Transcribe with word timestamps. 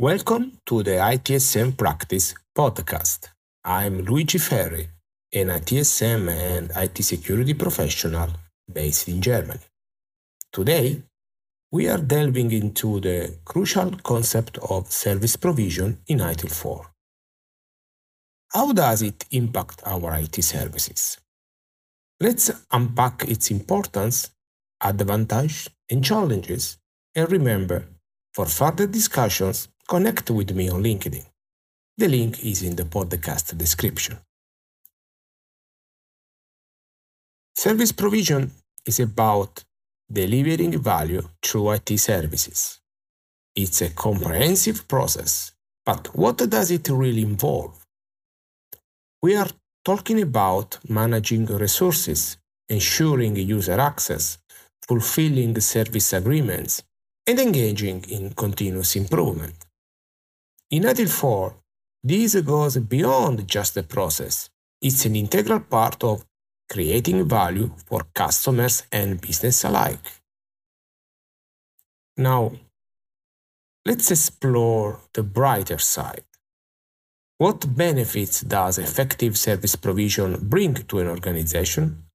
Welcome 0.00 0.58
to 0.66 0.82
the 0.82 0.98
ITSM 0.98 1.78
Practice 1.78 2.34
podcast. 2.52 3.28
I'm 3.64 4.00
Luigi 4.00 4.38
Ferri, 4.38 4.88
an 5.32 5.46
ITSM 5.46 6.28
and 6.28 6.72
IT 6.74 7.00
security 7.04 7.54
professional 7.54 8.30
based 8.70 9.06
in 9.08 9.22
Germany. 9.22 9.60
Today, 10.52 11.00
we 11.70 11.88
are 11.88 11.98
delving 11.98 12.50
into 12.50 12.98
the 12.98 13.36
crucial 13.44 13.92
concept 14.02 14.58
of 14.68 14.90
service 14.90 15.36
provision 15.36 16.00
in 16.08 16.18
ITIL 16.18 16.50
4. 16.50 16.90
How 18.52 18.72
does 18.72 19.00
it 19.00 19.24
impact 19.30 19.80
our 19.86 20.16
IT 20.16 20.42
services? 20.42 21.18
Let's 22.18 22.50
unpack 22.72 23.28
its 23.28 23.52
importance, 23.52 24.32
advantages, 24.82 25.68
and 25.88 26.04
challenges, 26.04 26.78
and 27.14 27.30
remember, 27.30 27.86
for 28.32 28.46
further 28.46 28.88
discussions, 28.88 29.68
connect 29.88 30.30
with 30.30 30.52
me 30.54 30.68
on 30.68 30.82
LinkedIn. 30.82 31.24
The 31.96 32.08
link 32.08 32.44
is 32.44 32.62
in 32.62 32.76
the 32.76 32.84
podcast 32.84 33.56
description. 33.56 34.18
Service 37.56 37.92
provision 37.92 38.50
is 38.84 39.00
about 39.00 39.64
delivering 40.12 40.78
value 40.78 41.22
through 41.42 41.70
IT 41.70 41.98
services. 41.98 42.80
It's 43.54 43.80
a 43.82 43.90
comprehensive 43.90 44.88
process, 44.88 45.52
but 45.86 46.14
what 46.16 46.38
does 46.38 46.70
it 46.70 46.88
really 46.88 47.22
involve? 47.22 47.84
We 49.22 49.36
are 49.36 49.50
talking 49.84 50.20
about 50.20 50.78
managing 50.88 51.46
resources, 51.46 52.36
ensuring 52.68 53.36
user 53.36 53.80
access, 53.80 54.38
fulfilling 54.86 55.58
service 55.60 56.12
agreements, 56.12 56.82
and 57.26 57.38
engaging 57.38 58.04
in 58.08 58.34
continuous 58.34 58.96
improvement. 58.96 59.54
In 60.74 60.82
ITIL 60.82 61.08
4, 61.08 61.54
this 62.02 62.34
goes 62.40 62.76
beyond 62.78 63.46
just 63.46 63.76
a 63.76 63.84
process. 63.84 64.50
It's 64.82 65.04
an 65.04 65.14
integral 65.14 65.60
part 65.60 66.02
of 66.02 66.24
creating 66.68 67.28
value 67.28 67.70
for 67.86 68.00
customers 68.12 68.82
and 68.90 69.20
business 69.20 69.62
alike. 69.62 70.04
Now, 72.16 72.54
let's 73.86 74.10
explore 74.10 74.98
the 75.12 75.22
brighter 75.22 75.78
side. 75.78 76.24
What 77.38 77.76
benefits 77.76 78.40
does 78.40 78.78
effective 78.78 79.38
service 79.38 79.76
provision 79.76 80.48
bring 80.48 80.74
to 80.74 80.98
an 80.98 81.06
organization? 81.06 82.06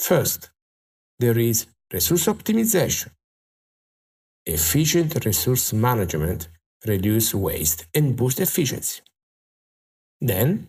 First, 0.00 0.48
there 1.18 1.38
is 1.38 1.66
resource 1.92 2.28
optimization. 2.28 3.10
Efficient 4.46 5.22
resource 5.26 5.74
management 5.74 6.48
reduce 6.86 7.34
waste 7.34 7.86
and 7.94 8.16
boost 8.16 8.40
efficiency. 8.40 9.02
Then, 10.20 10.68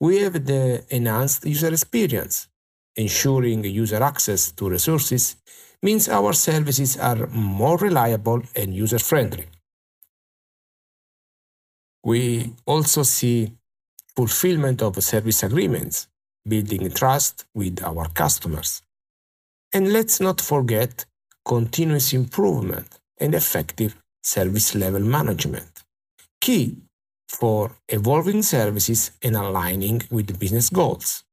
we 0.00 0.18
have 0.18 0.44
the 0.44 0.84
enhanced 0.90 1.44
user 1.46 1.68
experience. 1.68 2.48
Ensuring 2.96 3.64
user 3.64 4.02
access 4.02 4.52
to 4.52 4.68
resources 4.68 5.36
means 5.82 6.08
our 6.08 6.32
services 6.32 6.96
are 6.96 7.26
more 7.28 7.76
reliable 7.76 8.42
and 8.54 8.74
user 8.74 8.98
friendly. 8.98 9.46
We 12.04 12.52
also 12.66 13.02
see 13.02 13.52
fulfillment 14.14 14.82
of 14.82 15.02
service 15.02 15.42
agreements, 15.42 16.08
building 16.46 16.90
trust 16.90 17.46
with 17.54 17.82
our 17.82 18.08
customers. 18.10 18.82
And 19.72 19.92
let's 19.92 20.20
not 20.20 20.40
forget 20.40 21.04
continuous 21.44 22.12
improvement 22.12 23.00
and 23.18 23.34
effective 23.34 23.96
service 24.24 24.74
level 24.74 25.00
management, 25.00 25.84
key 26.40 26.78
for 27.28 27.72
evolving 27.88 28.42
services 28.42 29.10
and 29.22 29.36
aligning 29.36 30.02
with 30.10 30.38
business 30.38 30.70
goals. 30.70 31.24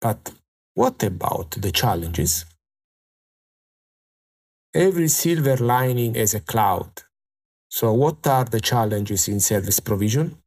But 0.00 0.32
what 0.74 1.02
about 1.02 1.50
the 1.50 1.70
challenges? 1.70 2.46
Every 4.74 5.08
silver 5.08 5.56
lining 5.56 6.14
has 6.14 6.34
a 6.34 6.40
cloud. 6.40 7.02
So, 7.68 7.92
what 7.92 8.26
are 8.26 8.44
the 8.44 8.60
challenges 8.60 9.28
in 9.28 9.40
service 9.40 9.80
provision? 9.80 10.38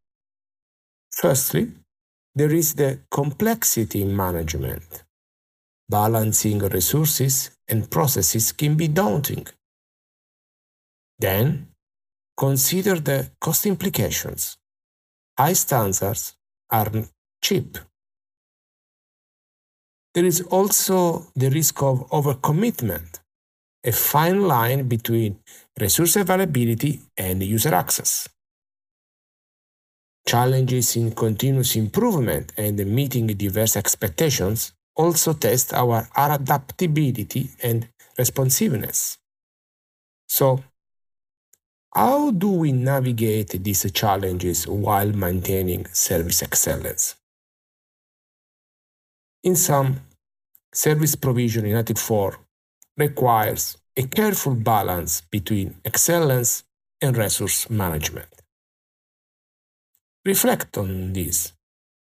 Firstly, 1.11 1.71
there 2.33 2.53
is 2.53 2.73
the 2.73 2.99
complexity 3.11 4.01
in 4.01 4.15
management. 4.15 5.03
Balancing 5.89 6.59
resources 6.59 7.51
and 7.67 7.89
processes 7.91 8.51
can 8.51 8.75
be 8.75 8.87
daunting. 8.87 9.45
Then, 11.19 11.67
consider 12.37 12.99
the 12.99 13.31
cost 13.39 13.65
implications. 13.65 14.57
High 15.37 15.53
standards 15.53 16.35
are 16.69 16.91
cheap. 17.41 17.77
There 20.13 20.25
is 20.25 20.41
also 20.41 21.27
the 21.35 21.49
risk 21.49 21.81
of 21.81 22.07
overcommitment, 22.09 23.19
a 23.83 23.91
fine 23.91 24.47
line 24.47 24.87
between 24.87 25.39
resource 25.79 26.15
availability 26.15 27.01
and 27.17 27.41
user 27.41 27.73
access. 27.73 28.29
Challenges 30.27 30.95
in 30.95 31.11
continuous 31.13 31.75
improvement 31.75 32.53
and 32.57 32.77
meeting 32.85 33.27
diverse 33.27 33.75
expectations 33.75 34.73
also 34.95 35.33
test 35.33 35.73
our 35.73 36.07
adaptability 36.15 37.49
and 37.61 37.89
responsiveness. 38.17 39.17
So, 40.27 40.63
how 41.95 42.31
do 42.31 42.49
we 42.49 42.71
navigate 42.71 43.63
these 43.63 43.91
challenges 43.91 44.67
while 44.67 45.11
maintaining 45.11 45.85
service 45.93 46.41
excellence? 46.41 47.15
In 49.43 49.55
sum, 49.55 50.01
service 50.73 51.15
provision 51.15 51.65
in 51.65 51.75
ITIL 51.75 51.99
4 51.99 52.37
requires 52.97 53.77
a 53.95 54.03
careful 54.03 54.55
balance 54.55 55.21
between 55.21 55.75
excellence 55.85 56.63
and 56.99 57.15
resource 57.15 57.69
management. 57.69 58.29
Reflect 60.25 60.77
on 60.77 61.13
this. 61.13 61.53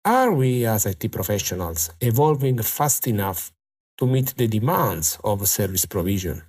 Are 0.05 0.33
we 0.33 0.67
as 0.67 0.87
IT 0.87 1.13
professionals 1.13 1.91
evolving 2.01 2.59
fast 2.63 3.07
enough 3.07 3.53
to 3.99 4.07
meet 4.07 4.35
the 4.37 4.49
demands 4.49 5.19
of 5.23 5.47
service 5.47 5.85
provision? 5.85 6.43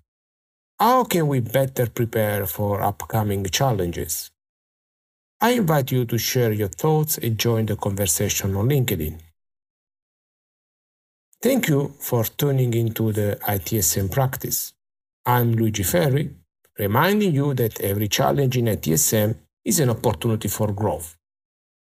How 0.79 1.05
can 1.05 1.27
we 1.27 1.39
better 1.39 1.87
prepare 1.87 2.45
for 2.45 2.83
upcoming 2.83 3.43
challenges? 3.45 4.29
I 5.41 5.53
invite 5.53 5.91
you 5.91 6.05
to 6.05 6.19
share 6.19 6.51
your 6.51 6.67
thoughts 6.67 7.17
and 7.17 7.35
join 7.35 7.65
the 7.65 7.75
conversation 7.75 8.55
on 8.55 8.69
LinkedIn. 8.69 9.17
Thank 11.41 11.67
you 11.69 11.95
for 11.99 12.25
tuning 12.25 12.75
into 12.75 13.11
the 13.11 13.39
ITSM 13.47 14.11
practice. 14.11 14.73
I'm 15.25 15.53
Luigi 15.53 15.81
Ferri, 15.81 16.29
reminding 16.77 17.33
you 17.33 17.55
that 17.55 17.81
every 17.81 18.07
challenge 18.07 18.55
in 18.55 18.65
ITSM 18.65 19.35
is 19.65 19.79
an 19.79 19.89
opportunity 19.89 20.47
for 20.47 20.71
growth. 20.73 21.17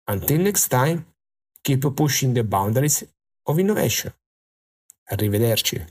Until 0.08 0.40
next 0.40 0.70
time, 0.70 1.06
keep 1.64 1.84
pushing 1.96 2.34
the 2.34 2.44
boundaries 2.44 3.04
of 3.46 3.60
innovation. 3.60 4.12
Arrivederci. 5.12 5.86